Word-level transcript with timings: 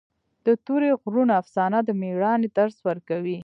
د 0.45 0.47
تورې 0.65 0.89
غرونو 1.01 1.33
افسانه 1.41 1.77
د 1.83 1.89
مېړانې 2.01 2.47
درس 2.57 2.77
ورکوي. 2.89 3.37